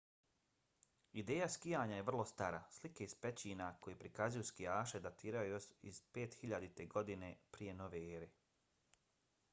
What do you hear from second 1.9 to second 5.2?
vrlo je stara- slike iz pećina koje prikazuju skijaše